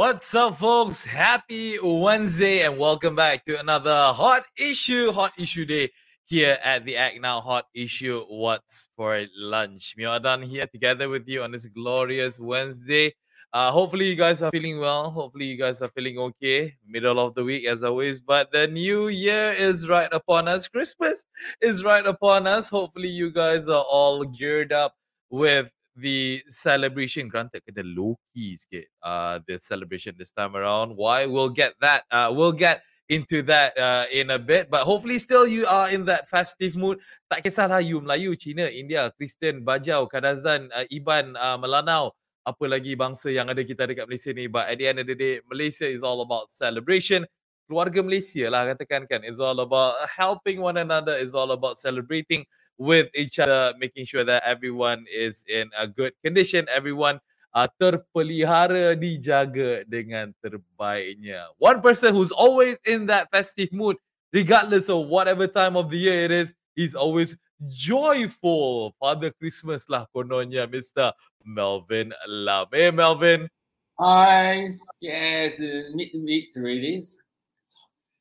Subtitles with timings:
[0.00, 1.04] What's up, folks?
[1.04, 5.90] Happy Wednesday, and welcome back to another hot issue, hot issue day
[6.24, 8.24] here at the Act Now Hot Issue.
[8.26, 9.92] What's for lunch?
[9.98, 13.14] Mio Adan here together with you on this glorious Wednesday.
[13.52, 15.10] Uh, hopefully, you guys are feeling well.
[15.10, 16.74] Hopefully, you guys are feeling okay.
[16.88, 18.20] Middle of the week, as always.
[18.20, 20.66] But the new year is right upon us.
[20.66, 21.26] Christmas
[21.60, 22.70] is right upon us.
[22.70, 24.94] Hopefully, you guys are all geared up
[25.28, 25.68] with
[26.00, 27.62] the celebration granted.
[27.62, 30.96] Kena low key sikit uh the celebration this time around.
[30.96, 31.28] Why?
[31.28, 35.42] We'll get that uh we'll get into that uh, in a bit but hopefully still
[35.42, 37.02] you are in that festive mood.
[37.26, 42.14] Tak kisahlah you Melayu Cina India Kristian Bajau Kadazan uh, Iban uh, Melanau
[42.46, 44.46] apa lagi bangsa yang ada kita dekat Malaysia ni.
[44.46, 47.26] But at the end of the day Malaysia is all about celebration
[47.70, 52.42] keluarga Malaysia lah katakan kan it's all about helping one another it's all about celebrating
[52.80, 57.20] with each other, making sure that everyone is in a good condition, everyone
[57.52, 61.44] uh, terpelihara, dijaga dengan terbaiknya.
[61.60, 64.00] One person who's always in that festive mood,
[64.32, 67.36] regardless of whatever time of the year it is, he's always
[67.68, 68.96] joyful.
[68.96, 71.12] Father Christmas lah kononnya, Mr.
[71.44, 72.72] Melvin Lam.
[72.72, 73.52] Hey, Melvin.
[74.00, 74.72] Hi.
[75.04, 76.56] Yes, the midweek.
[76.56, 77.29] I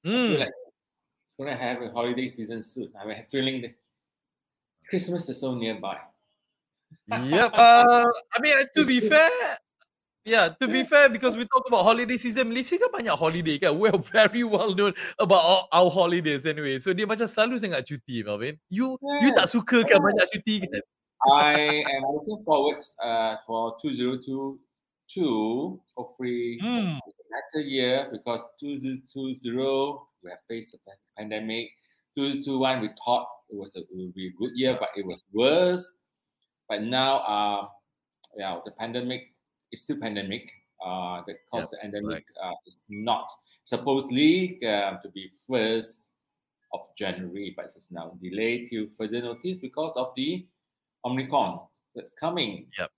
[0.04, 0.40] hmm.
[0.40, 0.54] like
[1.26, 2.90] it's to have a holiday season soon.
[3.00, 3.76] I'm feeling that
[4.90, 5.98] Christmas is so nearby.
[7.08, 7.54] yep.
[7.58, 9.30] Uh, I mean, to be fair,
[10.26, 13.78] yeah, to be fair, because we talk about holiday season, Malaysia kan banyak holiday kan.
[13.78, 16.78] We're very well known about our, our holidays anyway.
[16.78, 18.58] So dia macam selalu sangat cuti, Melvin.
[18.70, 19.22] You yeah.
[19.26, 20.82] you tak suka kan banyak cuti kan?
[21.28, 24.69] I am looking forward uh, for 2022.
[25.18, 27.00] Hopefully, mm.
[27.08, 29.40] it's a better year because 2020
[30.24, 30.78] we have faced a
[31.18, 31.70] pandemic.
[32.18, 35.24] 2021 we thought it was a, it would be a good year, but it was
[35.34, 35.94] worse.
[36.68, 37.68] But now, uh,
[38.38, 39.34] yeah, the pandemic
[39.72, 40.52] is still pandemic.
[40.84, 42.52] Uh, the cause yep, the pandemic right.
[42.52, 43.30] uh, is not
[43.66, 45.98] supposedly uh, to be first
[46.74, 50.46] of January, but it's now delayed to further notice because of the
[51.04, 51.60] Omicron
[51.96, 52.68] that's coming.
[52.78, 52.92] Yep.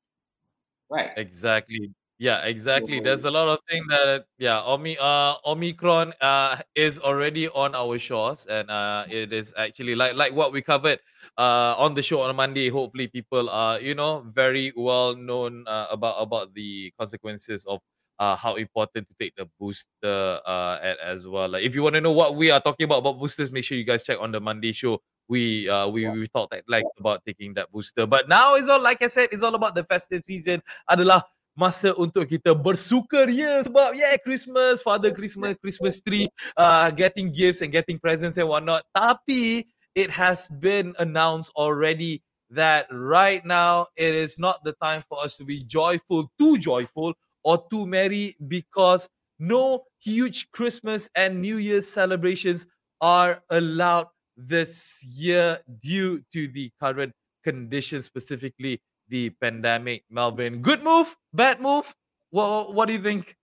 [0.90, 1.12] Right.
[1.16, 1.92] Exactly.
[2.22, 3.00] Yeah, exactly.
[3.02, 7.98] There's a lot of things that yeah, Omi uh Omicron uh is already on our
[7.98, 11.02] shores and uh it is actually like like what we covered
[11.42, 12.70] uh on the show on Monday.
[12.70, 17.82] Hopefully people are, you know, very well known uh, about about the consequences of
[18.22, 21.50] uh how important to take the booster uh as well.
[21.50, 23.80] Like if you want to know what we are talking about about boosters, make sure
[23.80, 27.56] you guys check on the Monday show we uh we, we talked like about taking
[27.56, 30.60] that booster but now it's all like i said it's all about the festive season
[30.90, 31.24] adalah
[31.58, 37.72] masa untuk kita bersukaria sebab yeah Christmas, Father Christmas, Christmas tree, uh, getting gifts and
[37.72, 38.88] getting presents and whatnot.
[38.96, 45.24] Tapi it has been announced already that right now it is not the time for
[45.24, 47.14] us to be joyful, too joyful
[47.44, 49.08] or too merry because
[49.40, 52.66] no huge Christmas and New Year's celebrations
[53.00, 54.08] are allowed
[54.38, 57.14] this year due to the current
[57.44, 58.82] conditions specifically
[59.12, 60.64] the pandemic, Melvin.
[60.64, 61.94] Good move, bad move.
[62.32, 63.36] What What do you think?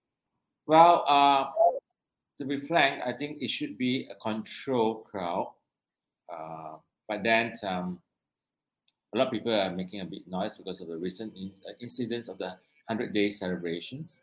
[0.67, 1.53] Well, uh,
[2.41, 5.53] to be frank, I think it should be a control crowd.
[6.29, 8.01] Uh, but then um,
[9.13, 11.73] a lot of people are making a big noise because of the recent in- uh,
[11.81, 12.57] incidents of the
[12.89, 14.23] hundred day celebrations.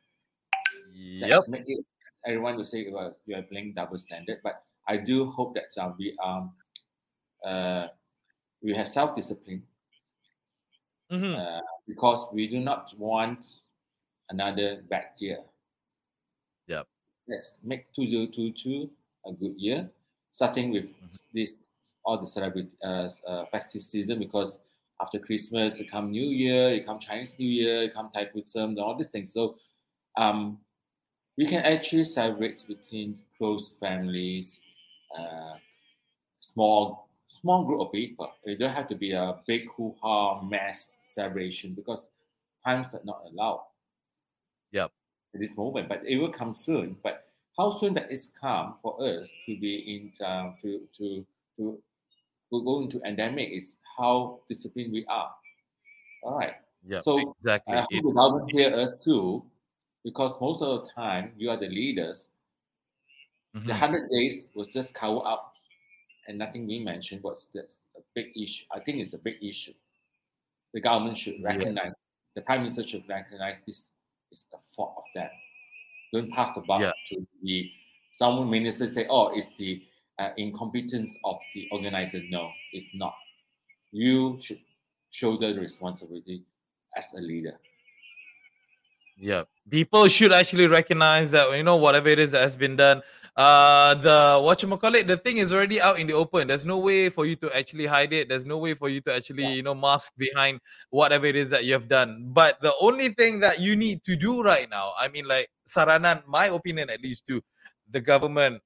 [0.93, 1.43] Yep.
[1.49, 1.85] It,
[2.25, 5.93] everyone will say, "Well, you are playing double standard," but I do hope that uh,
[5.97, 6.53] we um
[7.45, 7.87] uh,
[8.61, 9.63] we have self discipline
[11.11, 11.35] mm-hmm.
[11.35, 13.45] uh, because we do not want
[14.29, 15.39] another bad year.
[16.67, 16.87] Yep.
[17.27, 18.89] Let's make 2022
[19.27, 19.89] a good year,
[20.31, 21.15] starting with mm-hmm.
[21.33, 21.57] this
[22.03, 24.59] all the celebrity uh, uh, festive season because
[25.01, 28.95] after Christmas, it come New Year, it come Chinese New Year, it come Thaipusam, all
[28.95, 29.33] these things.
[29.33, 29.55] So
[30.15, 30.59] um,
[31.37, 34.61] we can actually celebrate between close families,
[35.17, 35.55] uh,
[36.39, 37.04] small
[37.41, 38.31] small group of people.
[38.43, 42.09] It don't have to be a big hoo-ha mass celebration because
[42.65, 43.65] times are not allowed.
[44.71, 44.91] Yep.
[45.33, 46.97] At this moment, but it will come soon.
[47.03, 47.27] But
[47.57, 51.25] how soon that is come for us to be in uh, to to
[51.57, 51.77] to
[52.51, 55.31] to go into endemic is how disciplined we are.
[56.23, 56.55] All right.
[56.87, 57.01] Yeah.
[57.01, 57.75] So exactly.
[57.75, 59.43] I hope you government hear us too,
[60.03, 62.27] because most of the time you are the leaders.
[63.55, 63.67] Mm-hmm.
[63.67, 65.54] The hundred days was just covered up,
[66.27, 67.23] and nothing being mentioned.
[67.23, 68.65] Was that's a big issue?
[68.71, 69.73] I think it's a big issue.
[70.73, 71.85] The government should recognize.
[71.85, 71.91] Yeah.
[72.35, 73.89] The prime minister should recognize this
[74.31, 75.31] is a fault of that.
[76.13, 76.91] Don't pass the buck yeah.
[77.09, 77.71] to the
[78.15, 79.81] some ministers say, "Oh, it's the
[80.19, 83.15] uh, incompetence of the organizer." No, it's not.
[83.91, 84.59] You should
[85.11, 86.43] shoulder the responsibility
[86.95, 87.57] as a leader.
[89.17, 93.01] Yeah, people should actually recognize that you know whatever it is that has been done.
[93.35, 96.47] Uh, the what you call it, the thing is already out in the open.
[96.47, 98.29] There's no way for you to actually hide it.
[98.29, 99.49] There's no way for you to actually yeah.
[99.49, 102.31] you know mask behind whatever it is that you have done.
[102.31, 106.23] But the only thing that you need to do right now, I mean, like Saranan,
[106.27, 107.41] my opinion at least, to
[107.91, 108.61] the government,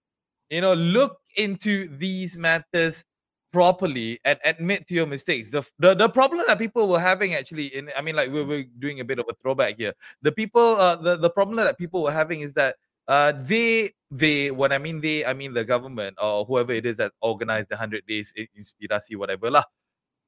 [0.51, 3.03] you know, look into these matters
[3.51, 5.49] properly and admit to your mistakes.
[5.49, 8.69] The, the the problem that people were having actually in I mean like we we're
[8.77, 9.93] doing a bit of a throwback here.
[10.21, 12.75] The people uh the, the problem that people were having is that
[13.09, 16.97] uh they they when I mean they I mean the government or whoever it is
[17.01, 19.65] that organized the 100 days aspirasi whatever lah.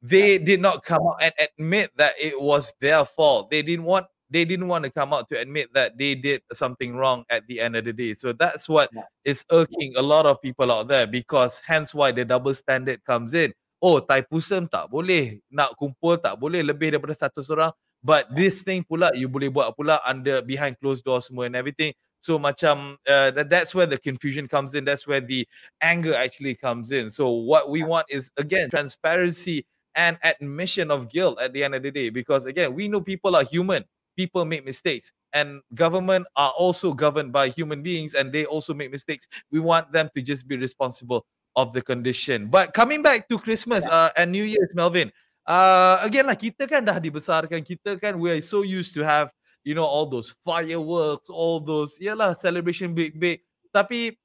[0.01, 3.54] They did not come out and admit that it was their fault.
[3.54, 6.95] They didn't want they didn't want to come out to admit that they did something
[6.95, 8.16] wrong at the end of the day.
[8.16, 9.06] So that's what yeah.
[9.28, 13.36] is irking a lot of people out there because hence why the double standard comes
[13.36, 13.54] in.
[13.83, 15.44] Oh, Thaipusam tak boleh.
[15.51, 17.75] Nak kumpul tak boleh lebih daripada satu orang.
[18.01, 21.94] But this thing pula, you boleh buat pula under behind closed doors semua and everything.
[22.21, 24.85] So macam uh, that's where the confusion comes in.
[24.85, 25.47] That's where the
[25.81, 27.09] anger actually comes in.
[27.09, 29.65] So what we want is again transparency
[29.95, 32.09] and admission of guilt at the end of the day.
[32.09, 33.83] Because again, we know people are human
[34.15, 38.91] people make mistakes and government are also governed by human beings and they also make
[38.91, 41.25] mistakes we want them to just be responsible
[41.56, 45.12] of the condition but coming back to christmas uh, and new year's melvin
[45.47, 49.31] uh, again lah kita kan dah dibesarkan kita kan we are so used to have
[49.63, 54.15] you know all those fireworks all those yalah celebration big big tapi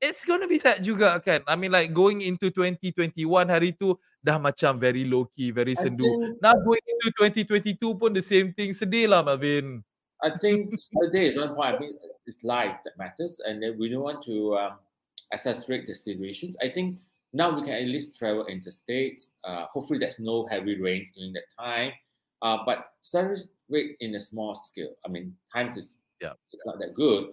[0.00, 3.96] it's gonna be sad juga kan I mean like going into 2021 hari tu
[4.26, 6.02] dah macam very low key, very sendu.
[6.02, 8.74] Think, Now going into 2022 pun the same thing.
[8.74, 9.86] Sedih lah, Melvin.
[10.18, 10.74] I think
[11.06, 11.78] today is one point.
[11.78, 11.94] I mean,
[12.26, 14.72] it's life that matters, and then we don't want to um,
[15.30, 16.58] exaggerate the situations.
[16.58, 16.98] I think
[17.30, 19.22] now we can at least travel interstate.
[19.46, 21.94] Uh, hopefully, there's no heavy rains during that time.
[22.46, 24.94] Uh, but celebrate in a small scale.
[25.04, 27.30] I mean, times is yeah, it's not that good,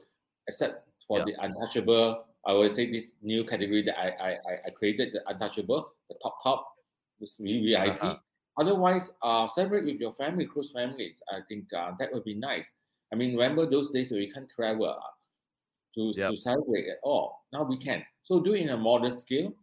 [0.48, 1.26] except for yeah.
[1.26, 2.26] the untouchable.
[2.48, 6.42] I would say this new category that I, I I created, the untouchable, the top
[6.42, 6.66] top
[7.20, 8.02] with VVIP.
[8.02, 8.18] Uh-huh.
[8.58, 11.22] Otherwise, uh, celebrate with your family, close families.
[11.30, 12.74] I think uh, that would be nice.
[13.12, 15.14] I mean, remember those days where we can't travel uh,
[15.94, 16.32] to, yep.
[16.32, 17.46] to celebrate at all.
[17.54, 18.04] Now we can.
[18.24, 19.54] So do it in a modest scale.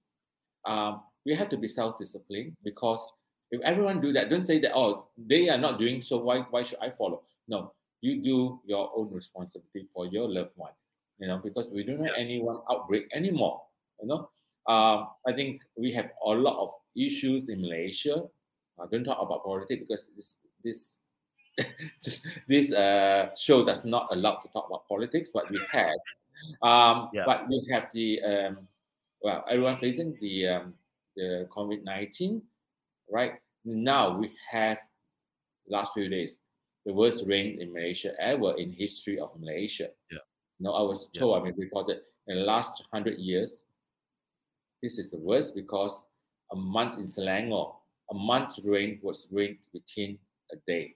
[0.64, 3.02] Um, we have to be self-disciplined because
[3.50, 6.64] if everyone do that, don't say that oh they are not doing so why why
[6.64, 7.22] should I follow?
[7.48, 10.72] No, you do your own responsibility for your loved one.
[11.18, 13.62] You know because we don't have anyone outbreak anymore.
[14.00, 14.30] You know,
[14.66, 18.24] um, I think we have a lot of issues in Malaysia.
[18.80, 20.96] I don't talk about politics because this this
[22.48, 25.98] this uh, show does not allow to talk about politics, but we have.
[26.62, 27.24] Um, yeah.
[27.26, 28.68] But we have the um,
[29.22, 30.74] well, everyone facing the um,
[31.16, 32.42] the COVID nineteen,
[33.12, 33.32] right?
[33.64, 34.78] Now we have
[35.68, 36.38] last few days
[36.86, 39.88] the worst rain in Malaysia ever in history of Malaysia.
[40.10, 40.18] Yeah.
[40.58, 41.40] No, I was told, yeah.
[41.40, 43.62] I mean, reported in the last hundred years,
[44.82, 46.04] this is the worst because
[46.52, 47.74] a month in Selangor,
[48.10, 50.18] a month's rain was rained within
[50.52, 50.94] a day.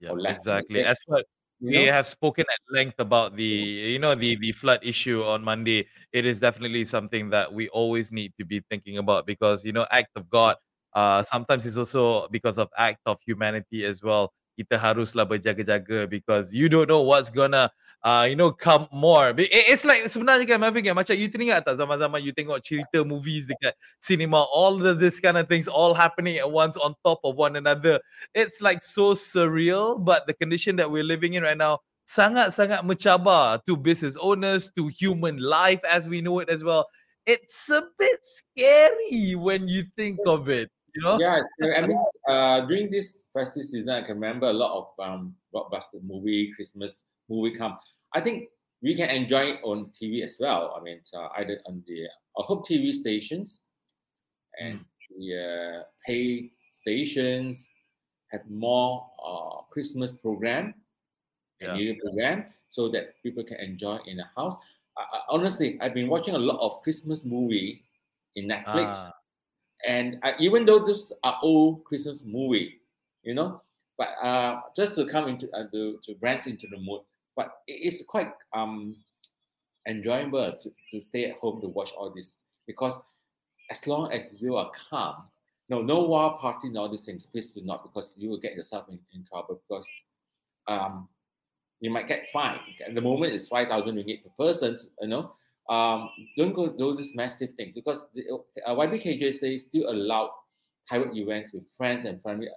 [0.00, 0.84] Yeah, exactly.
[0.84, 1.26] As what
[1.66, 1.92] we know?
[1.92, 5.86] have spoken at length about the you know the the flood issue on Monday.
[6.12, 9.86] It is definitely something that we always need to be thinking about because you know
[9.90, 10.56] act of God.
[10.94, 14.32] Uh, sometimes it's also because of act of humanity as well.
[14.58, 17.70] Kita haruslah berjaga-jaga because you don't know what's gonna
[18.02, 19.30] uh, you know come more.
[19.38, 23.46] It's like sebenarnya kan Marvin kan macam you teringat tak zaman-zaman you tengok cerita movies
[23.46, 27.38] dekat cinema all the this kind of things all happening at once on top of
[27.38, 28.02] one another.
[28.34, 33.60] It's like so surreal but the condition that we're living in right now sangat-sangat mencabar
[33.68, 36.88] to business owners to human life as we know it as well.
[37.28, 40.72] It's a bit scary when you think of it.
[40.98, 41.18] You know?
[41.20, 41.42] Yeah,
[41.76, 46.02] I mean, uh, during this festive season, I can remember a lot of um, blockbuster
[46.02, 47.78] movie, Christmas movie come.
[48.14, 48.48] I think
[48.82, 50.74] we can enjoy it on TV as well.
[50.76, 53.60] I mean, uh, either on the I hope TV stations
[54.58, 54.84] and mm.
[55.18, 56.50] the uh, pay
[56.80, 57.68] stations
[58.32, 60.74] have more uh, Christmas program
[61.60, 61.74] and yeah.
[61.74, 64.56] New Year program so that people can enjoy in the house.
[65.30, 67.84] honestly, I've been watching a lot of Christmas movie
[68.34, 68.98] in Netflix.
[68.98, 69.17] Ah
[69.86, 72.80] and uh, even though this are old Christmas movie,
[73.22, 73.62] you know,
[73.96, 77.02] but uh, just to come into uh, to, to branch into the mood,
[77.36, 78.96] but it's quite um
[79.86, 83.00] enjoyable to, to stay at home to watch all this because
[83.70, 85.24] as long as you are calm,
[85.68, 88.54] no, no wild party and all these things, please do not because you will get
[88.54, 89.86] yourself in, in trouble because
[90.66, 91.08] um,
[91.80, 92.60] you might get fined.
[92.86, 95.34] At the moment, it's 5,000 ringgit per person, you know.
[95.68, 98.24] Um, don't go do this massive thing because the
[98.66, 100.32] uh, YBKJ still allow
[100.86, 102.48] private events with friends and family.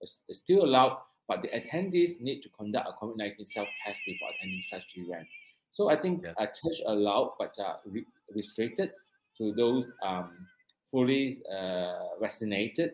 [0.00, 4.62] It's, it's still allowed, but the attendees need to conduct a COVID-19 self-test before attending
[4.62, 5.34] such events.
[5.72, 6.34] So I think yes.
[6.38, 8.92] a church allowed, but uh, re- restricted
[9.38, 10.46] to those um,
[10.90, 12.92] fully uh, vaccinated,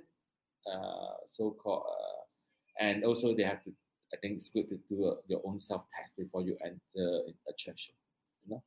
[0.71, 3.73] uh, so-called, uh, and also they have to.
[4.13, 7.91] I think it's good to do a, your own self-test before you enter a church.
[8.45, 8.63] You know.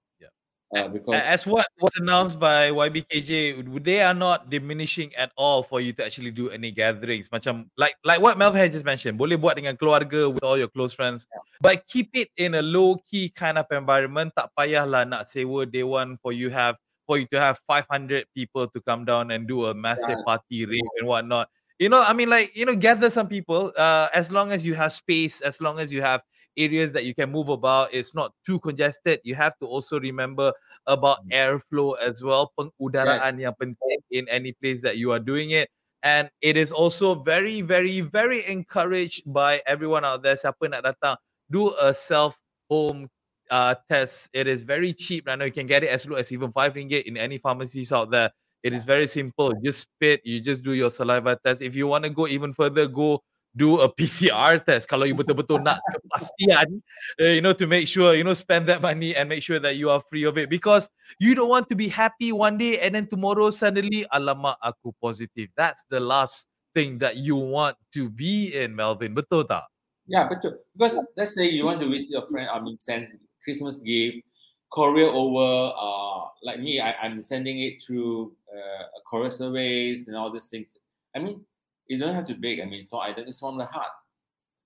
[0.75, 5.79] Uh, because as what was announced by YBKJ, they are not diminishing at all for
[5.79, 7.29] you to actually do any gatherings.
[7.29, 10.67] Macam like like what Melvin has just mentioned, boleh buat dengan keluarga with all your
[10.67, 11.39] close friends, yeah.
[11.63, 14.36] but keep it in a low key kind of environment.
[14.36, 16.75] Tak payahlah nak sewa day one for you have
[17.07, 20.27] for you to have 500 people to come down and do a massive yeah.
[20.27, 21.47] party rave and whatnot.
[21.79, 23.71] You know, I mean, like you know, gather some people.
[23.71, 26.27] Uh, as long as you have space, as long as you have
[26.58, 27.94] areas that you can move about.
[27.94, 29.22] It's not too congested.
[29.24, 30.52] You have to also remember
[30.86, 31.34] about mm.
[31.34, 32.52] airflow as well.
[32.58, 33.48] Pengudaraan yes.
[33.48, 35.70] yang penting in any place that you are doing it.
[36.04, 40.36] And it is also very, very, very encouraged by everyone out there.
[40.36, 41.18] Siapa nak datang,
[41.50, 42.38] do a self
[42.70, 43.10] home
[43.50, 44.30] uh, test.
[44.34, 45.28] It is very cheap.
[45.28, 47.92] I know you can get it as low as even five ringgit in any pharmacies
[47.92, 48.32] out there.
[48.64, 49.54] It is very simple.
[49.64, 50.22] Just spit.
[50.26, 51.62] You just do your saliva test.
[51.62, 53.22] If you want to go even further, go
[53.58, 54.86] do a PCR test.
[54.86, 56.80] Kalau you betul-betul nak kepastian
[57.18, 59.76] uh, you know to make sure you know spend that money and make sure that
[59.76, 60.48] you are free of it.
[60.48, 60.86] Because
[61.18, 65.50] you don't want to be happy one day and then tomorrow suddenly alamak aku positive.
[65.58, 66.46] That's the last
[66.78, 69.18] thing that you want to be in Melvin.
[69.18, 69.66] Betul tak?
[70.06, 70.62] Yeah betul.
[70.78, 73.10] Because let's say you want to visit your friend I mean send
[73.44, 74.24] Christmas gift
[74.72, 80.32] courier over uh like me I, I'm sending it through uh, courier surveys and all
[80.32, 80.70] these things.
[81.16, 81.44] I mean
[81.88, 82.60] you don't have to beg.
[82.60, 83.91] I mean, it's not it's from the heart,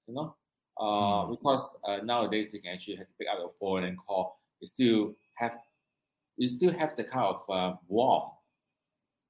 [0.07, 0.35] you know.
[0.79, 1.29] Uh, mm.
[1.31, 4.39] Because uh, nowadays you can actually have to pick up your phone and call.
[4.59, 5.57] You still have,
[6.37, 8.31] you still have the kind of uh, warm.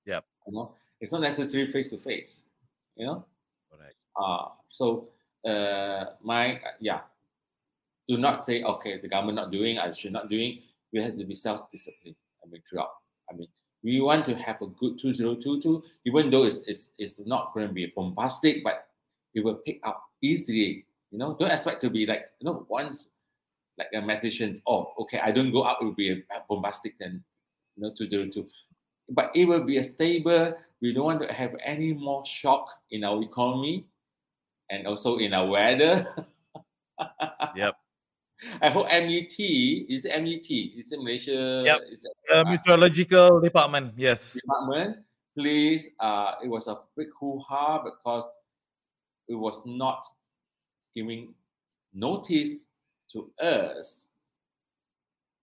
[0.05, 0.21] Yeah.
[0.47, 2.39] You know, it's not necessary face to face.
[2.95, 3.25] You know.
[3.71, 3.93] Right.
[4.15, 5.09] Uh, so
[5.45, 7.01] uh, my yeah,
[8.07, 10.59] do not say okay, the government not doing, I should not doing.
[10.93, 12.15] We have to be self disciplined.
[12.43, 12.89] I mean, throughout.
[13.29, 13.47] I mean,
[13.83, 17.73] we want to have a good 2022, even though it's, it's, it's not going to
[17.73, 18.87] be bombastic, but
[19.33, 20.85] it will pick up easily.
[21.11, 23.07] You know, don't expect to be like, you know, once
[23.77, 27.23] like a magician, oh, okay, I don't go up, it will be a bombastic then,
[27.75, 28.47] you know, 202.
[29.09, 30.53] But it will be a stable.
[30.81, 33.85] We don't want to have any more shock in our economy
[34.69, 36.07] and also in our weather.
[37.55, 37.75] yep.
[38.61, 40.49] I hope MET is it MET?
[40.49, 41.63] Is it Malaysia?
[41.65, 41.79] Yep.
[41.91, 43.93] Is it, uh, meteorological department.
[43.97, 44.33] Yes.
[44.33, 44.97] Department.
[45.37, 45.89] Please.
[45.99, 48.25] Uh, it was a big hoo-ha because
[49.27, 50.05] it was not
[50.95, 51.33] giving
[51.93, 52.65] notice
[53.11, 54.01] to us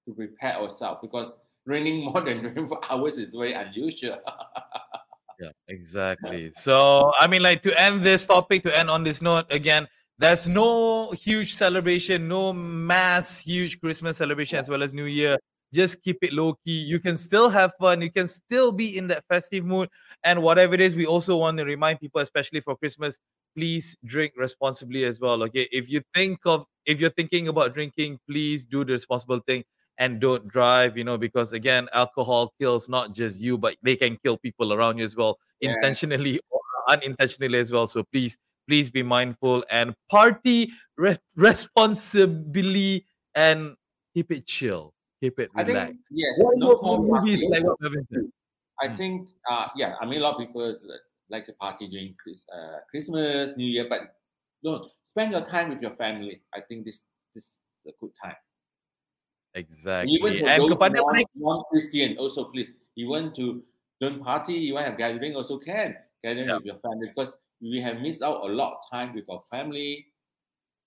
[0.06, 1.32] to prepare ourselves because
[1.66, 4.18] raining more than 24 hours is very unusual.
[5.40, 6.50] yeah, exactly.
[6.54, 9.86] So, I mean, like to end this topic, to end on this note, again,
[10.18, 15.38] there's no huge celebration, no mass huge Christmas celebration as well as New Year.
[15.72, 16.80] Just keep it low key.
[16.80, 18.00] You can still have fun.
[18.00, 19.88] You can still be in that festive mood.
[20.24, 23.18] And whatever it is, we also want to remind people, especially for Christmas,
[23.54, 25.42] please drink responsibly as well.
[25.44, 25.68] Okay.
[25.70, 29.62] If you think of if you're thinking about drinking, please do the responsible thing
[29.98, 34.16] and don't drive, you know, because again, alcohol kills not just you, but they can
[34.24, 35.70] kill people around you as well, yeah.
[35.70, 37.86] intentionally or unintentionally as well.
[37.86, 43.74] So please please be mindful and party re- responsibly and
[44.14, 44.94] keep it chill.
[45.20, 47.76] Keep it relaxed I think, yes no movies like what
[48.80, 48.96] I hmm.
[48.96, 50.76] think uh, yeah I mean a lot of people
[51.28, 52.14] like to party during
[52.54, 54.14] uh, Christmas New Year but
[54.62, 56.42] don't spend your time with your family.
[56.54, 57.02] I think this
[57.34, 57.50] this is
[57.88, 58.36] a good time.
[59.54, 63.62] Exactly even for and those non, non-Christian also please you want to
[64.00, 65.96] don't party you want to have gathering also can.
[66.22, 69.40] Gathering with your family because we have missed out a lot of time with our
[69.50, 70.06] family.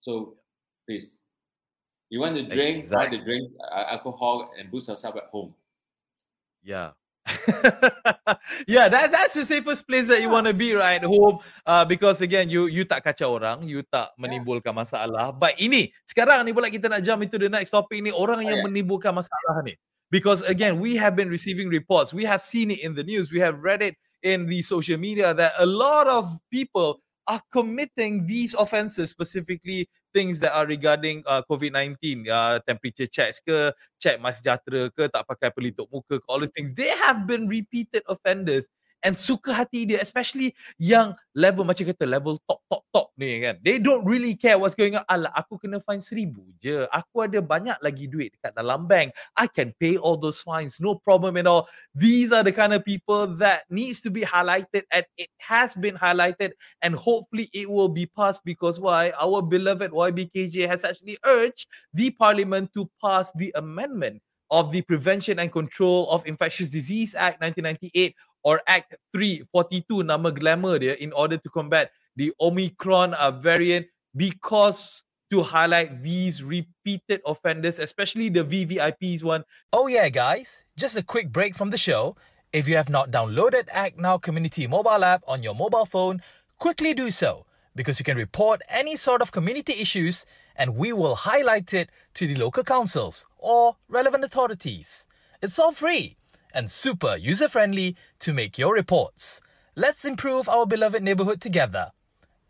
[0.01, 0.35] So
[0.87, 1.17] please,
[2.09, 3.17] you want to drink, exactly.
[3.17, 5.53] try to drink uh, alcohol and boost yourself at home.
[6.63, 6.91] Yeah.
[8.67, 11.01] yeah, that that's the safest place that you want to be, right?
[11.03, 15.29] Home, uh, because again, you you tak kacau orang, you tak menimbulkan masalah.
[15.29, 18.65] But ini sekarang ni pula kita nak jump into the next topic ni orang yang
[18.65, 19.77] menimbulkan masalah ni.
[20.09, 23.39] Because again, we have been receiving reports, we have seen it in the news, we
[23.39, 28.53] have read it in the social media that a lot of people are committing these
[28.53, 35.07] offences, specifically things that are regarding uh, COVID-19, uh, temperature checks ke, check MySejahtera ke,
[35.07, 36.73] tak pakai pelitup muka all these things.
[36.73, 38.67] They have been repeated offenders
[39.01, 43.57] and suka hati dia especially yang level macam kata level top top top ni kan.
[43.61, 45.05] They don't really care what's going on.
[45.09, 46.85] Alah aku kena fine seribu je.
[46.89, 49.13] Aku ada banyak lagi duit dekat dalam bank.
[49.35, 50.77] I can pay all those fines.
[50.77, 51.67] No problem at all.
[51.95, 55.97] These are the kind of people that needs to be highlighted and it has been
[55.97, 56.53] highlighted.
[56.81, 59.11] And hopefully it will be passed because why?
[59.17, 65.39] Our beloved YBKJ has actually urged the parliament to pass the amendment of the Prevention
[65.39, 71.37] and Control of Infectious Disease Act 1998 or Act 342 nama glamour dia in order
[71.37, 79.23] to combat the Omicron uh, variant because to highlight these repeated offenders, especially the VVIPs
[79.23, 79.43] one.
[79.71, 82.17] Oh yeah, guys, just a quick break from the show.
[82.51, 86.21] If you have not downloaded Act Now Community mobile app on your mobile phone,
[86.59, 87.45] quickly do so
[87.75, 90.25] because you can report any sort of community issues
[90.57, 95.07] and we will highlight it to the local councils or relevant authorities.
[95.41, 96.17] It's all free
[96.53, 99.41] and super user friendly to make your reports.
[99.75, 101.91] Let's improve our beloved neighborhood together.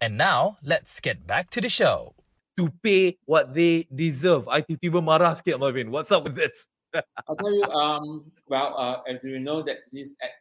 [0.01, 2.15] And now, let's get back to the show.
[2.57, 4.47] To pay what they deserve.
[4.49, 5.89] I tiba-tiba marah sikit, Marvin.
[5.89, 6.67] What's up with this?
[6.93, 10.31] I'll tell you, um, well, uh, as you know that this at,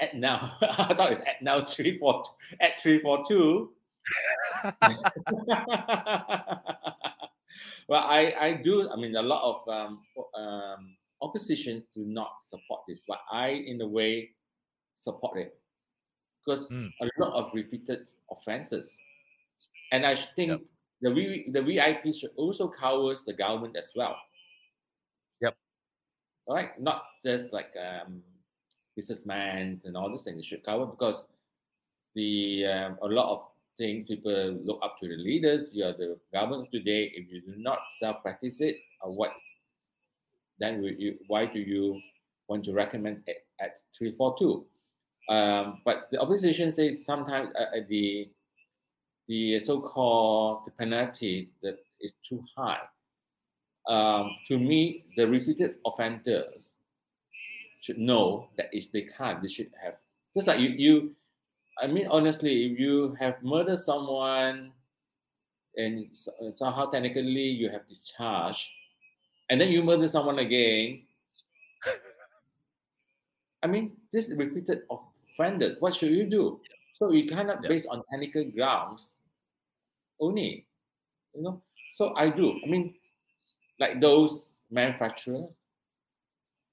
[0.00, 2.30] at now, I thought it's at now 342,
[2.60, 3.72] at 342.
[7.88, 10.00] well, I, I do, I mean, a lot of um,
[10.34, 14.30] um, opposition do not support this, but I, in a way,
[14.98, 15.58] support it
[16.44, 16.90] because mm.
[17.00, 18.88] a lot of repeated offences,
[19.92, 20.60] and I think yep.
[21.00, 24.16] the v, the VIP should also covers the government as well.
[25.40, 25.56] Yep.
[26.46, 28.22] All right, not just like um,
[28.94, 30.40] businessmen and all these things.
[30.40, 31.26] It should cover because
[32.14, 33.42] the um, a lot of
[33.76, 35.70] things people look up to the leaders.
[35.74, 37.12] You are the government today.
[37.14, 39.32] If you do not self practice it, or what
[40.58, 42.00] then you, why do you
[42.48, 44.64] want to recommend it Act 342?
[45.28, 48.30] Um, but the opposition says sometimes uh, uh, the
[49.28, 52.78] the so-called the penalty that is too high.
[53.88, 56.76] Um, to me, the repeated offenders
[57.80, 59.94] should know that if they can't, they should have.
[60.36, 61.16] Just like you, you,
[61.80, 64.72] I mean, honestly, if you have murdered someone
[65.76, 66.08] and
[66.54, 68.68] somehow technically you have discharged,
[69.48, 71.02] and then you murder someone again.
[73.62, 75.76] I mean, this is repeated offenders.
[75.80, 76.60] What should you do?
[76.92, 77.68] So you cannot yeah.
[77.68, 79.16] based on technical grounds
[80.20, 80.66] only.
[81.34, 81.62] You know,
[81.94, 82.58] so I do.
[82.64, 82.94] I mean,
[83.78, 85.50] like those manufacturers,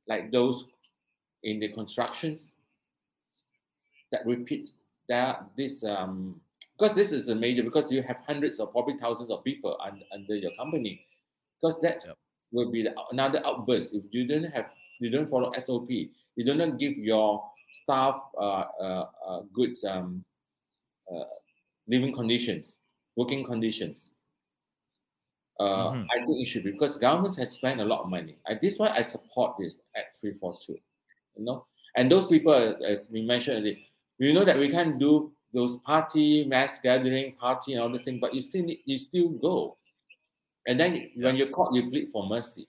[0.07, 0.65] like those
[1.43, 2.53] in the constructions
[4.11, 4.69] that repeat
[5.09, 6.39] that this um
[6.77, 10.05] because this is a major because you have hundreds or probably thousands of people under,
[10.13, 11.05] under your company
[11.59, 12.17] because that yep
[12.53, 15.89] will be another outburst if you don't have you don't follow SOP.
[15.89, 17.43] You do not give your
[17.83, 20.23] staff uh, uh, uh, good um,
[21.13, 21.23] uh,
[21.87, 22.77] living conditions,
[23.15, 24.11] working conditions.
[25.59, 26.03] Uh, mm-hmm.
[26.11, 28.37] I think it should be because governments has spent a lot of money.
[28.47, 30.79] I, this one I support this Act 342.
[31.35, 33.75] You know, and those people, as we mentioned,
[34.19, 38.19] you know that we can't do those party, mass gathering, party, and all the things,
[38.19, 39.77] but you still need, you still go.
[40.67, 41.25] And then yeah.
[41.25, 42.67] when you're caught, you plead for mercy.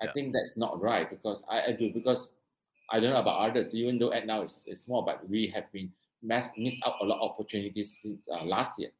[0.00, 0.12] I yeah.
[0.12, 2.30] think that's not right because I, I, do because
[2.90, 3.74] I don't know about others.
[3.74, 5.90] Even though at now it's, it's small, but we have been
[6.22, 8.90] mass, missed out a lot of opportunities since uh, last year.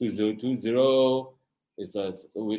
[0.00, 1.26] 2020
[1.78, 2.12] is a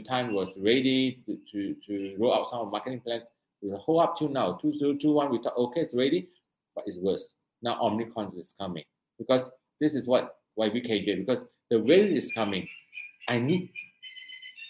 [0.08, 3.23] time was ready to, to, to roll out some marketing plans.
[3.62, 6.30] The whole up till now, 2021, we thought okay, it's ready,
[6.75, 7.34] but it's worse.
[7.62, 8.84] Now Omicron is coming
[9.17, 9.49] because
[9.80, 12.67] this is what why we YBKJ because the wave is coming.
[13.28, 13.71] I need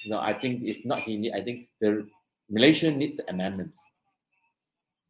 [0.08, 1.34] no, I think it's not he need.
[1.34, 2.08] I think the
[2.50, 3.82] Malaysia needs the amendments.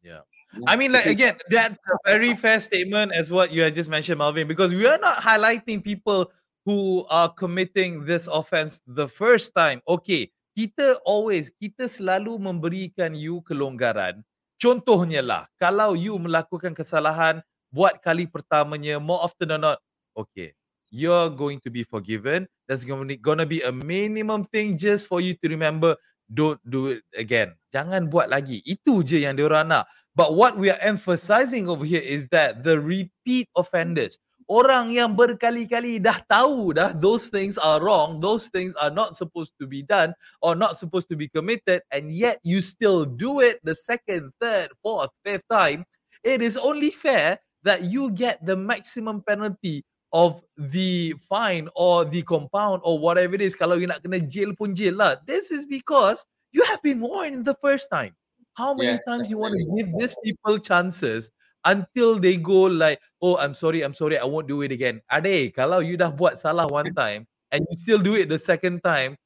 [0.02, 0.24] Yeah.
[0.66, 4.18] I mean, like again, that's a very fair statement as what you had just mentioned,
[4.18, 6.30] Malvin, because we are not highlighting people
[6.64, 9.82] who are committing this offense the first time.
[9.84, 14.24] Okay, kita always, kita selalu memberikan you kelonggaran.
[14.56, 19.78] Contohnya lah, kalau you melakukan kesalahan buat kali pertamanya, more often than not,
[20.16, 20.56] okay,
[20.96, 22.48] you're going to be forgiven.
[22.64, 26.00] There's going to be a minimum thing just for you to remember.
[26.26, 27.54] Don't do it again.
[27.70, 28.64] Jangan buat lagi.
[28.64, 29.86] Itu je yang diorang nak.
[30.16, 34.16] But what we are emphasizing over here is that the repeat offenders,
[34.48, 39.52] orang yang berkali-kali dah tahu dah those things are wrong, those things are not supposed
[39.60, 43.60] to be done or not supposed to be committed, and yet you still do it
[43.60, 45.84] the second, third, fourth, fifth time,
[46.24, 52.22] it is only fair that you get the maximum penalty of the fine or the
[52.22, 55.18] compound or whatever it is kalau you nak kena jail pun jail lah.
[55.26, 58.14] This is because you have been warned the first time.
[58.54, 61.28] How many Yes, times you want to give these people chances
[61.66, 65.02] until they go like oh i'm sorry i'm sorry i won't do it again.
[65.10, 68.80] Ade kalau you dah buat salah one time and you still do it the second
[68.86, 69.18] time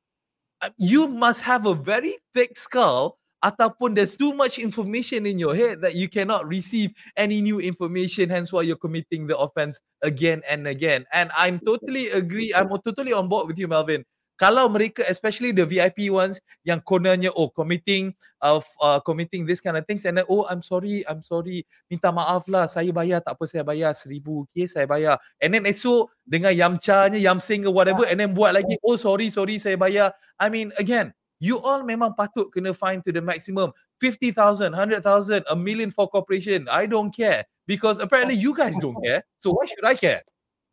[0.65, 5.57] uh, you must have a very thick skull ataupun there's too much information in your
[5.57, 10.45] head that you cannot receive any new information hence why you're committing the offense again
[10.45, 11.09] and again.
[11.13, 14.05] And i'm totally agree i'm totally on board with you melvin.
[14.41, 19.77] Kalau mereka especially the vip ones yang kononnya oh committing of uh, committing this kind
[19.77, 21.61] of things and then oh i'm sorry i'm sorry
[21.93, 25.21] minta maaf lah saya bayar tak apa saya bayar seribu okay saya bayar.
[25.45, 29.61] And then esok dengan yamcha-nya yamsing ke whatever and then buat lagi oh sorry sorry
[29.61, 30.17] saya bayar.
[30.41, 35.57] I mean again you all memang patut kena fine to the maximum 50,000 100,000 a
[35.57, 39.85] million for corporation i don't care because apparently you guys don't care so why should
[39.85, 40.23] i care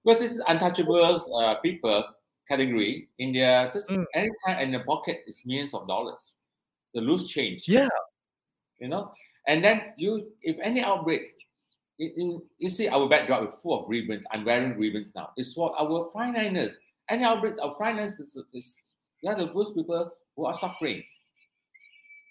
[0.07, 2.03] Because this is untouchables uh, people
[2.47, 4.05] category in their just Mm.
[4.15, 6.35] anytime in the pocket is millions of dollars.
[6.95, 7.67] The loose change.
[7.67, 7.91] yeah
[8.79, 9.11] You know?
[9.51, 11.27] And then you if any outbreak
[11.99, 14.23] in, in, you see our backdrop is full of ribbons.
[14.31, 15.35] I'm wearing ribbons now.
[15.35, 16.79] It's for our frontliners.
[17.11, 18.75] Any outbreak of frontliners is, is
[19.19, 21.03] they are the first people who are suffering.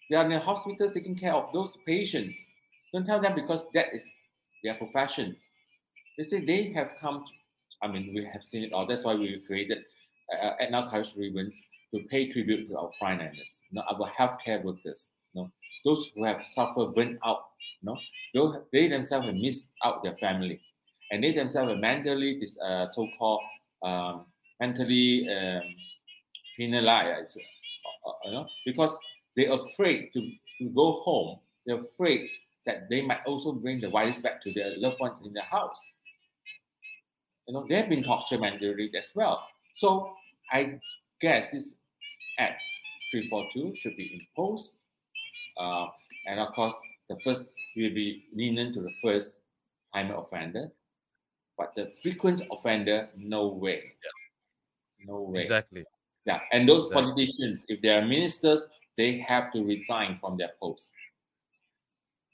[0.09, 2.35] They are in the hospitals taking care of those patients.
[2.95, 4.05] Don't tell them because that is
[4.63, 5.53] their professions.
[6.17, 7.25] They say they have come.
[7.25, 7.31] To,
[7.83, 8.87] I mean, we have seen it all.
[8.87, 9.85] That's why we created
[10.33, 11.61] uh, now Courage Ribbons
[11.95, 15.51] to pay tribute to our frontliners, you know, our healthcare workers, you know,
[15.85, 17.45] those who have suffered burnt out,
[17.81, 17.99] you know,
[18.35, 20.61] those, they themselves have missed out their family,
[21.11, 23.41] and they themselves are mentally, dis- uh, so-called
[23.83, 24.27] um,
[24.61, 25.63] mentally um,
[26.57, 28.97] penalized, uh, uh, you know, because
[29.37, 30.21] they're afraid to,
[30.59, 31.39] to go home.
[31.67, 32.29] They're afraid
[32.65, 35.81] that they might also bring the virus back to their loved ones in their house.
[37.47, 39.47] You know, they've been tortured mentally as well.
[39.77, 40.15] So
[40.51, 40.81] I
[41.21, 41.69] guess this
[42.39, 42.61] Act
[43.13, 44.75] 342 should be imposed.
[45.57, 45.87] Uh,
[46.27, 46.75] and of course,
[47.09, 49.39] the first will be lenient to the first
[49.95, 50.71] time offender.
[51.57, 53.93] But the frequent offender, no way.
[55.07, 55.41] No way.
[55.43, 55.85] exactly
[56.27, 56.41] Yeah.
[56.53, 57.03] And those Exactly.
[57.03, 60.93] politicians, if they are ministers, they have to resign from their posts.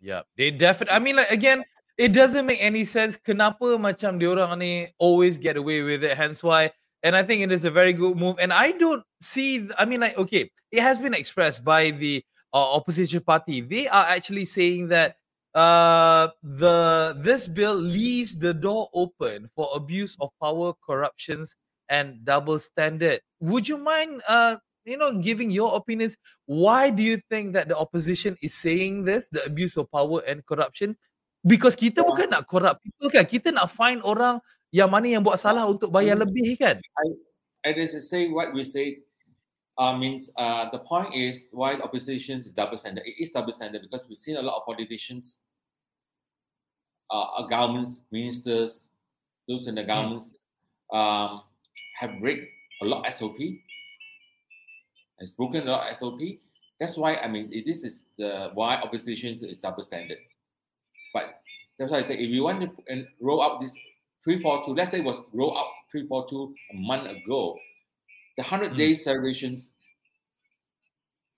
[0.00, 0.96] Yeah, they definitely.
[0.96, 1.62] I mean, like again,
[1.96, 3.16] it doesn't make any sense.
[3.16, 6.16] Kenapa macam diorang ni always get away with it?
[6.16, 6.72] Hence why,
[7.05, 8.37] and I think it is a very good move.
[8.42, 9.68] And I don't see.
[9.78, 13.61] I mean, like okay, it has been expressed by the uh, opposition party.
[13.61, 15.16] They are actually saying that
[15.55, 21.61] uh the this bill leaves the door open for abuse of power corruptions
[21.92, 24.57] and double standard would you mind uh
[24.88, 26.16] you know giving your opinions
[26.48, 30.40] why do you think that the opposition is saying this the abuse of power and
[30.48, 30.96] corruption
[31.44, 32.09] because kita Yeah.
[32.09, 34.40] bukan nak corrupt people kan kita nak find orang
[34.72, 36.24] yang mana yang buat salah untuk bayar Mm.
[36.24, 36.81] lebih kan
[37.62, 39.07] And as I say, what we say
[39.78, 43.07] uh, means uh, the point is why the opposition is double standard.
[43.07, 45.38] It is double standard because we've seen a lot of politicians,
[47.07, 48.90] uh, uh, governments, ministers,
[49.46, 50.35] those in the governments
[50.90, 51.46] um,
[52.03, 52.51] have break
[52.83, 53.38] a lot of SOP,
[55.21, 56.19] has broken a lot of SOP.
[56.81, 60.19] That's why I mean this is the why opposition is double standard.
[61.15, 61.41] But
[61.79, 63.73] that's why I say if you want to roll out this
[64.25, 67.57] 342, let's say it was roll out 342 a month ago,
[68.37, 68.77] the 100 Hmm.
[68.77, 69.71] days celebrations,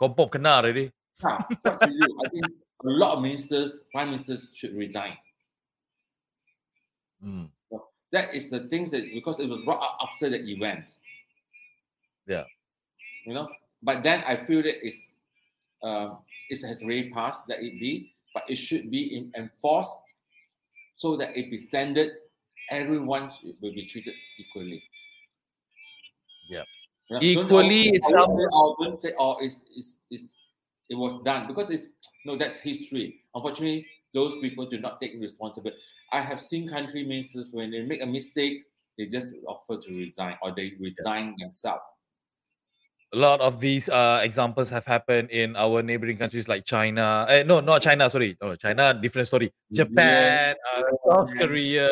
[0.01, 0.91] kompop kena already
[1.25, 2.09] ah, what to do?
[2.25, 2.47] I think
[2.85, 5.17] a lot of ministers, prime ministers should resign.
[7.21, 7.45] Hmm.
[8.15, 10.93] That is the things that because it was brought up after the event.
[12.29, 12.45] Yeah.
[13.27, 13.49] You know,
[13.83, 15.03] but then I feel that it's
[15.83, 19.99] um, it has already passed that it be, but it should be in, enforced
[20.95, 22.13] so that it be standard.
[22.71, 24.81] Everyone will be treated equally.
[26.49, 26.63] Yeah.
[27.11, 30.33] You know, Equally, it's some- say, oh, say, oh, it's, it's, it's,
[30.89, 31.91] it was done because it's
[32.25, 33.23] no, that's history.
[33.35, 35.81] Unfortunately, those people do not take responsibility.
[36.13, 38.63] I have seen country ministers when they make a mistake,
[38.99, 41.83] they just offer to resign or they resign themselves.
[43.13, 47.25] a lot of these uh, examples have happened in our neighboring countries like China.
[47.29, 48.11] Eh, no, not China.
[48.11, 48.93] Sorry, no, China.
[48.93, 49.53] Different story.
[49.73, 51.87] Japan, uh, South Korea.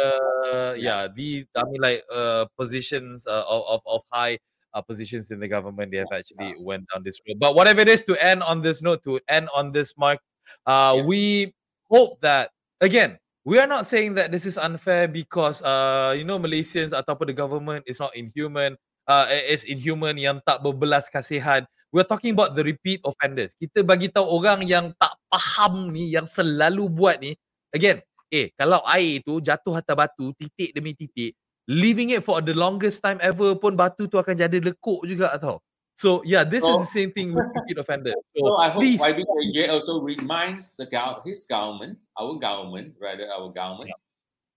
[0.76, 1.46] Yeah, these.
[1.54, 4.38] I mean, like uh, positions uh, of, of of high
[4.74, 5.92] uh, positions in the government.
[5.92, 7.38] They have actually went down this road.
[7.38, 10.18] But whatever it is, to end on this note, to end on this mark,
[10.66, 11.04] uh, Yeah.
[11.06, 11.54] we
[11.86, 13.21] hope that again.
[13.42, 17.36] We are not saying that this is unfair because uh, you know Malaysians ataupun the
[17.36, 18.78] government is not inhuman
[19.10, 21.66] uh, is inhuman yang tak berbelas kasihan.
[21.90, 23.58] We're talking about the repeat offenders.
[23.58, 27.34] Kita bagi tahu orang yang tak faham ni, yang selalu buat ni.
[27.74, 28.00] Again,
[28.30, 31.36] eh kalau air tu jatuh atas batu titik demi titik
[31.70, 35.62] leaving it for the longest time ever pun batu tu akan jadi lekuk juga tau.
[36.02, 38.18] So yeah, this so, is the same thing with repeat offenders.
[38.34, 40.90] So, so I hope please, YBKJ also reminds the
[41.22, 44.02] his government, our government, rather our government, yeah.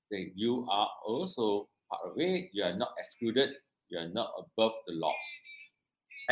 [0.09, 2.49] that you are also part of it.
[2.49, 3.53] You are not excluded.
[3.93, 5.13] You are not above the law.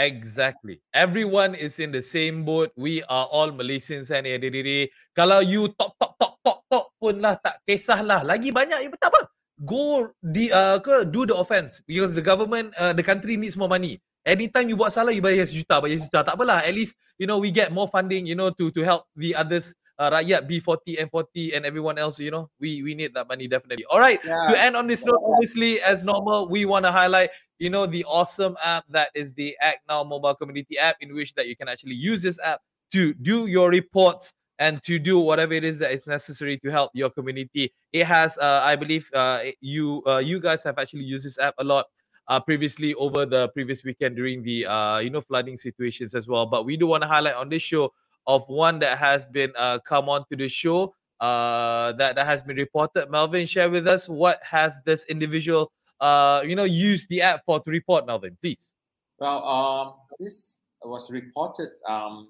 [0.02, 0.82] Exactly.
[0.98, 2.74] Everyone is in the same boat.
[2.74, 7.38] We are all Malaysians and diri Kalau you top top top top top pun lah
[7.38, 8.26] tak kisahlah.
[8.26, 9.30] Lagi banyak you tak apa.
[9.62, 13.70] Go di uh, ke do the offense because the government uh, the country needs more
[13.70, 14.02] money.
[14.24, 16.24] Anytime you buat salah you bayar sejuta, bayar sejuta.
[16.24, 16.64] Tak apalah.
[16.64, 19.76] At least you know we get more funding you know to to help the others
[20.00, 23.48] uh, rakyat B40 and 40 and everyone else, you know, we we need that money
[23.48, 23.86] definitely.
[23.90, 24.50] All right, yeah.
[24.50, 28.04] to end on this note, obviously, as normal, we want to highlight, you know, the
[28.06, 31.68] awesome app that is the Act Now mobile community app, in which that you can
[31.68, 35.92] actually use this app to do your reports and to do whatever it is that
[35.92, 37.74] is necessary to help your community.
[37.92, 41.56] It has, uh, I believe, uh, you uh, you guys have actually used this app
[41.58, 41.86] a lot.
[42.30, 46.46] Uh, previously over the previous weekend during the uh, you know flooding situations as well
[46.46, 47.92] but we do want to highlight on this show
[48.28, 52.44] of one that has been uh, come on to the show uh, that, that has
[52.44, 53.10] been reported.
[53.10, 57.60] Melvin, share with us what has this individual, uh, you know, used the app for
[57.62, 58.76] to report, Melvin, please.
[59.20, 61.70] Well, um, this was reported.
[61.88, 62.30] Um,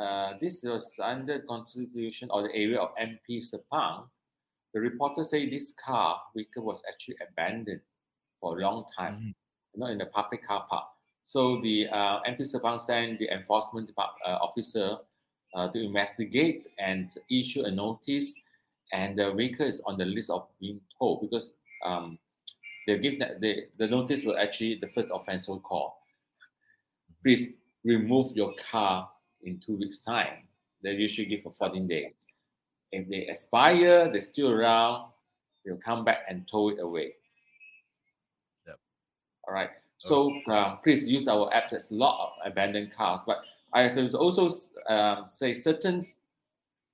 [0.00, 4.04] uh, this was under constitution or the area of MP Sepang.
[4.72, 7.80] The reporter say this car vehicle was actually abandoned
[8.44, 9.80] for a long time, mm-hmm.
[9.80, 10.84] not in the public car park.
[11.24, 14.98] So the uh, MP Sepang sent the enforcement uh, officer
[15.54, 18.34] uh, to investigate and issue a notice,
[18.92, 21.52] and the vehicle is on the list of being towed because
[21.86, 22.18] um,
[22.86, 25.96] they give that the, the notice will actually the first offense will call.
[27.22, 27.48] Please
[27.82, 29.08] remove your car
[29.44, 30.44] in two weeks' time.
[30.82, 32.12] They usually give for 14 days.
[32.92, 35.08] If they expire, they're still around,
[35.64, 37.14] they'll come back and tow it away.
[39.46, 39.70] All right.
[39.98, 41.70] So uh, please use our apps.
[41.70, 44.50] There's a lot of abandoned cars, but I can also
[44.88, 46.04] um, say certain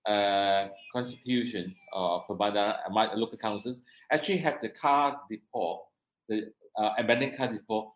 [0.07, 3.81] uh, constitutions or uh, local councils
[4.13, 5.83] actually have the car depot,
[6.29, 7.95] the uh, abandoned car depot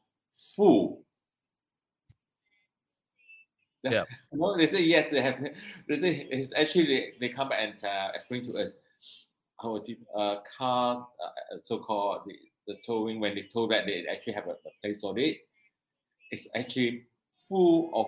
[0.56, 1.02] full.
[3.84, 4.04] Yeah.
[4.32, 5.10] no, they say yes.
[5.10, 5.38] They have.
[5.88, 8.72] They say it's actually they, they come back and uh, explain to us
[9.62, 9.78] our
[10.16, 12.34] uh, car, uh, so-called the
[12.66, 15.38] the towing when they tow that they actually have a, a place for it.
[16.30, 17.04] It's actually
[17.48, 18.06] full of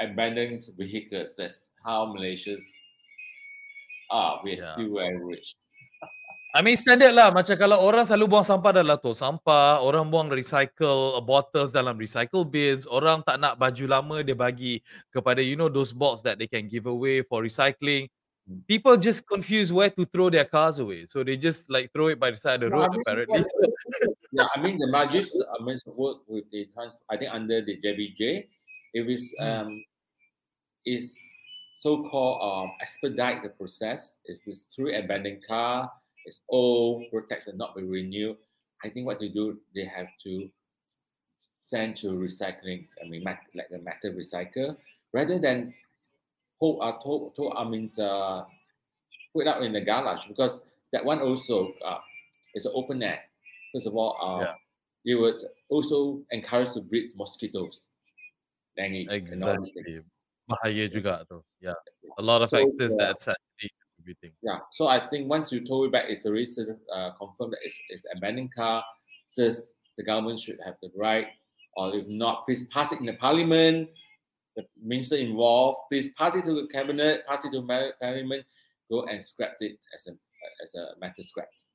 [0.00, 1.34] abandoned vehicles.
[1.36, 2.64] That's how Malaysians
[4.10, 4.40] are.
[4.42, 4.72] We're yeah.
[4.72, 5.54] still very rich.
[6.56, 10.32] I mean standard lah macam kalau orang selalu buang sampah dalam tu sampah, orang buang
[10.32, 14.80] recycle bottles dalam recycle bins, orang tak nak baju lama dia bagi
[15.12, 18.08] kepada you know those box that they can give away for recycling
[18.66, 21.06] people just confuse where to throw their cars away.
[21.06, 23.44] So they just like throw it by the side of the road, I mean, apparently.
[24.32, 27.80] yeah, I mean, the Majis I mean, work with the trans, I think under the
[27.80, 28.46] JPJ,
[28.94, 29.44] it is hmm.
[29.44, 29.84] um,
[30.86, 31.16] is
[31.76, 34.14] so called um, expedite the process.
[34.24, 35.90] It's this through abandoned car,
[36.24, 38.36] it's old, protects and not be renewed.
[38.84, 40.48] I think what they do, they have to
[41.62, 44.76] send to recycling, I mean, like a metal recycle,
[45.12, 45.74] rather than
[46.58, 48.44] hold, uh, to, to, I mean, uh,
[49.32, 50.60] put it out in the garage because
[50.92, 51.98] that one also uh,
[52.54, 53.24] is an open net.
[53.74, 54.54] First of all, uh, yeah.
[55.04, 57.88] you would also encourage to breed mosquitoes,
[58.76, 60.00] dengue, exactly.
[60.48, 61.44] Bahaya juga tu.
[61.60, 61.76] Yeah,
[62.16, 64.32] a lot of so, factors uh, that actually contributing.
[64.40, 66.48] Yeah, so I think once you tow it back, it's already
[66.88, 68.82] uh, confirmed that it's, it's abandoned car.
[69.36, 71.28] Just the government should have the right,
[71.76, 73.90] or if not, please pass it in the parliament
[74.58, 77.62] the minister involved, please pass it to the cabinet, pass it to
[78.02, 78.42] parliament,
[78.90, 80.12] go and scrap it as a
[80.62, 81.66] as a matter of scraps.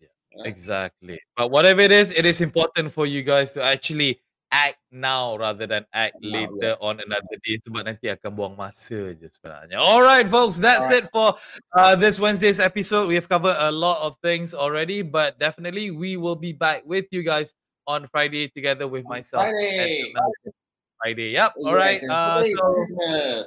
[0.00, 1.18] Yeah, exactly.
[1.36, 4.22] But whatever it is, it is important for you guys to actually
[4.54, 6.78] act now rather than act now, later yes.
[6.78, 9.82] on another day sebab nanti akan buang masa je sebenarnya.
[9.82, 11.34] Alright folks, that's it for
[11.74, 13.10] uh, this Wednesday's episode.
[13.10, 17.10] We have covered a lot of things already, but definitely we will be back with
[17.10, 17.58] you guys
[17.90, 19.50] on Friday together with myself.
[19.50, 20.14] Friday.
[21.04, 21.36] Friday.
[21.36, 21.50] Yep.
[21.60, 22.00] All right.
[22.00, 23.44] Uh, so.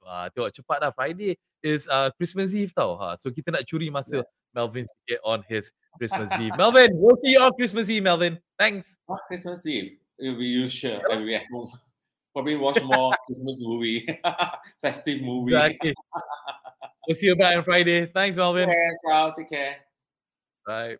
[0.00, 0.92] Wah, tengok cepat dah.
[0.96, 2.96] Friday is uh, Christmas Eve tau.
[2.96, 3.20] Ha.
[3.20, 4.28] So kita nak curi masa yeah.
[4.56, 5.68] Melvin sikit on his
[6.00, 6.56] Christmas Eve.
[6.56, 8.40] Melvin, we'll see you on Christmas Eve, Melvin.
[8.56, 8.96] Thanks.
[9.04, 10.00] Oh, Christmas Eve.
[10.16, 11.04] It'll be usual.
[11.12, 11.68] I'll be at home.
[12.32, 14.08] Probably watch more Christmas movie.
[14.82, 15.52] Festive movie.
[15.52, 15.92] Exactly.
[17.04, 18.08] we'll see you back on Friday.
[18.08, 18.72] Thanks, Melvin.
[18.72, 19.76] Take care, Take care.
[20.66, 20.96] Right.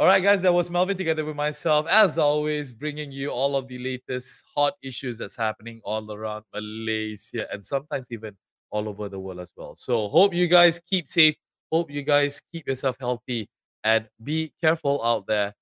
[0.00, 3.68] All right, guys, that was Melvin together with myself, as always, bringing you all of
[3.68, 8.34] the latest hot issues that's happening all around Malaysia and sometimes even
[8.70, 9.74] all over the world as well.
[9.74, 11.36] So, hope you guys keep safe
[11.70, 13.48] Hope you guys keep yourself healthy
[13.84, 15.54] and be careful out there,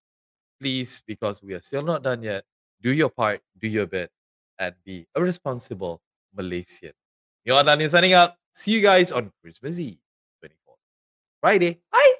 [0.59, 2.45] please, because we are still not done yet.
[2.81, 4.11] Do your part, do your bit,
[4.59, 6.01] and be a responsible
[6.35, 6.93] Malaysian.
[7.45, 8.35] You're done signing out.
[8.53, 9.99] See you guys on Christmas Eve,
[10.43, 10.81] 24th.
[11.41, 11.81] Friday.
[11.93, 12.18] Bye.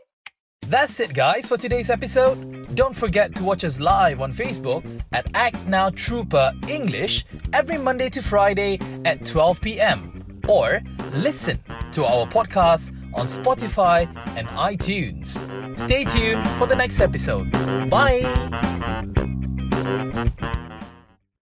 [0.69, 2.75] That's it, guys, for today's episode.
[2.75, 8.11] Don't forget to watch us live on Facebook at Act Now Trooper English every Monday
[8.11, 10.41] to Friday at 12 p.m.
[10.47, 10.83] Or
[11.15, 11.59] listen
[11.93, 15.41] to our podcast on Spotify and iTunes.
[15.81, 17.51] Stay tuned for the next episode.
[17.89, 18.27] Bye.